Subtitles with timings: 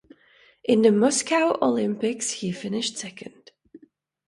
[0.63, 3.51] In the Moscow Olympics he finished second.